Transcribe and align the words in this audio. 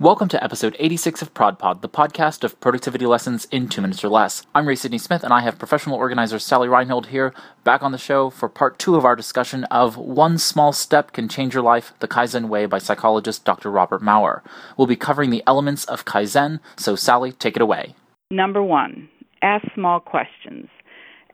Welcome 0.00 0.26
to 0.30 0.42
episode 0.42 0.74
86 0.80 1.22
of 1.22 1.34
ProdPod, 1.34 1.80
the 1.80 1.88
podcast 1.88 2.42
of 2.42 2.58
productivity 2.58 3.06
lessons 3.06 3.46
in 3.52 3.68
two 3.68 3.80
minutes 3.80 4.02
or 4.02 4.08
less. 4.08 4.44
I'm 4.52 4.66
Ray 4.66 4.74
Sidney 4.74 4.98
Smith, 4.98 5.22
and 5.22 5.32
I 5.32 5.42
have 5.42 5.56
professional 5.56 5.96
organizer 5.96 6.40
Sally 6.40 6.66
Reinholdt 6.66 7.06
here 7.06 7.32
back 7.62 7.80
on 7.80 7.92
the 7.92 7.96
show 7.96 8.28
for 8.28 8.48
part 8.48 8.76
two 8.80 8.96
of 8.96 9.04
our 9.04 9.14
discussion 9.14 9.62
of 9.66 9.96
One 9.96 10.36
Small 10.38 10.72
Step 10.72 11.12
Can 11.12 11.28
Change 11.28 11.54
Your 11.54 11.62
Life, 11.62 11.92
The 12.00 12.08
Kaizen 12.08 12.48
Way 12.48 12.66
by 12.66 12.78
psychologist 12.78 13.44
Dr. 13.44 13.70
Robert 13.70 14.02
Maurer. 14.02 14.42
We'll 14.76 14.88
be 14.88 14.96
covering 14.96 15.30
the 15.30 15.44
elements 15.46 15.84
of 15.84 16.04
Kaizen, 16.04 16.58
so 16.76 16.96
Sally, 16.96 17.30
take 17.30 17.54
it 17.54 17.62
away. 17.62 17.94
Number 18.32 18.64
one, 18.64 19.08
ask 19.42 19.64
small 19.74 20.00
questions. 20.00 20.70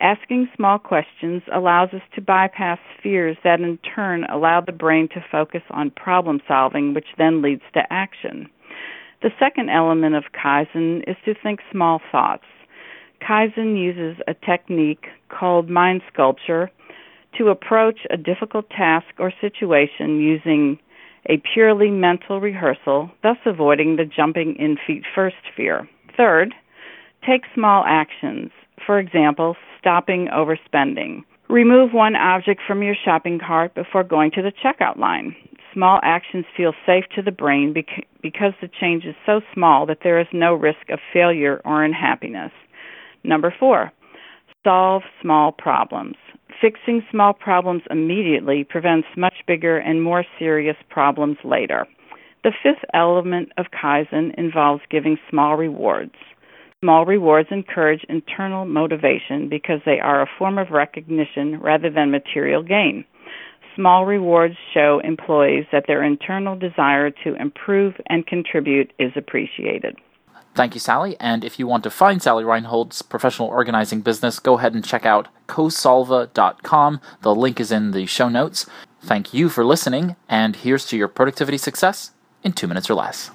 Asking 0.01 0.49
small 0.57 0.79
questions 0.79 1.43
allows 1.53 1.91
us 1.93 2.01
to 2.15 2.23
bypass 2.23 2.79
fears 3.03 3.37
that 3.45 3.61
in 3.61 3.79
turn 3.95 4.25
allow 4.25 4.63
the 4.63 4.73
brain 4.73 5.09
to 5.09 5.25
focus 5.31 5.63
on 5.71 5.91
problem 5.91 6.41
solving, 6.49 6.95
which 6.95 7.09
then 7.19 7.43
leads 7.43 7.63
to 7.75 7.93
action. 7.93 8.49
The 9.23 9.31
second 9.39 9.69
element 9.69 10.15
of 10.15 10.33
Kaizen 10.33 11.03
is 11.07 11.17
to 11.27 11.35
think 11.43 11.61
small 11.71 12.01
thoughts. 12.11 12.45
Kaizen 13.21 13.77
uses 13.77 14.23
a 14.27 14.33
technique 14.33 15.05
called 15.29 15.69
mind 15.69 16.01
sculpture 16.11 16.71
to 17.37 17.49
approach 17.49 18.01
a 18.09 18.17
difficult 18.17 18.71
task 18.71 19.07
or 19.19 19.33
situation 19.41 20.19
using 20.19 20.79
a 21.29 21.43
purely 21.53 21.91
mental 21.91 22.41
rehearsal, 22.41 23.11
thus 23.23 23.37
avoiding 23.45 23.97
the 23.97 24.07
jumping 24.07 24.57
in 24.59 24.79
feet 24.87 25.03
first 25.15 25.37
fear. 25.55 25.87
Third, 26.17 26.55
take 27.27 27.43
small 27.55 27.85
actions. 27.87 28.51
For 28.87 28.99
example, 28.99 29.57
stopping 29.79 30.29
overspending. 30.33 31.25
Remove 31.49 31.93
one 31.93 32.17
object 32.17 32.61
from 32.67 32.83
your 32.83 32.95
shopping 33.05 33.41
cart 33.45 33.75
before 33.75 34.05
going 34.05 34.31
to 34.33 34.43
the 34.43 34.53
checkout 34.53 34.99
line. 34.99 35.35
Small 35.75 36.01
actions 36.03 36.45
feel 36.57 36.73
safe 36.87 37.05
to 37.15 37.23
the 37.23 37.31
brain 37.31 37.75
because 38.23 38.53
the 38.61 38.69
change 38.81 39.05
is 39.05 39.15
so 39.27 39.41
small 39.55 39.87
that 39.87 39.99
there 40.03 40.21
is 40.21 40.27
no 40.33 40.55
risk 40.55 40.89
of 40.91 40.99
failure 41.13 41.61
or 41.65 41.85
unhappiness. 41.85 42.53
Number 43.25 43.55
four, 43.59 43.93
solve 44.65 45.03
small 45.21 45.53
problems. 45.53 46.17
Fixing 46.61 47.03
small 47.11 47.33
problems 47.33 47.83
immediately 47.91 48.65
prevents 48.65 49.09
much 49.17 49.35
bigger 49.47 49.79
and 49.79 50.03
more 50.03 50.25
serious 50.39 50.77
problems 50.89 51.39
later. 51.45 51.87
The 52.43 52.53
fifth 52.63 52.85
element 52.95 53.53
of 53.57 53.67
Kaizen 53.71 54.35
involves 54.39 54.83
giving 54.91 55.19
small 55.29 55.57
rewards. 55.57 56.15
Small 56.83 57.05
rewards 57.05 57.51
encourage 57.51 58.07
internal 58.09 58.65
motivation 58.65 59.51
because 59.51 59.81
they 59.85 60.01
are 60.01 60.23
a 60.23 60.31
form 60.39 60.57
of 60.57 60.71
recognition 60.71 61.61
rather 61.61 61.91
than 61.91 62.11
material 62.11 62.63
gain. 62.63 63.05
Small 63.77 64.07
rewards 64.07 64.55
show 64.73 64.99
employees 65.05 65.67
that 65.73 65.85
their 65.87 66.03
internal 66.03 66.57
desire 66.57 67.11
to 67.11 67.35
improve 67.35 67.93
and 68.07 68.27
contribute 68.27 68.95
is 68.99 69.13
appreciated. 69.15 69.95
Thank 70.55 70.73
you, 70.73 70.81
Sally. 70.81 71.17
And 71.21 71.45
if 71.45 71.59
you 71.59 71.67
want 71.67 71.85
to 71.85 71.91
find 71.91 72.23
Sally 72.23 72.45
Reinholdt's 72.45 73.03
professional 73.03 73.49
organizing 73.49 74.01
business, 74.01 74.39
go 74.39 74.57
ahead 74.57 74.73
and 74.73 74.83
check 74.83 75.05
out 75.05 75.29
cosolva.com. 75.49 77.01
The 77.21 77.35
link 77.35 77.61
is 77.61 77.71
in 77.71 77.91
the 77.91 78.07
show 78.07 78.31
notes. 78.31 78.65
Thank 79.03 79.35
you 79.35 79.51
for 79.51 79.67
listening, 79.67 80.17
and 80.31 80.57
here's 80.57 80.87
to 80.87 80.97
your 80.97 81.09
productivity 81.09 81.59
success 81.59 82.13
in 82.43 82.55
two 82.55 82.67
minutes 82.67 82.89
or 82.89 82.95
less. 82.95 83.29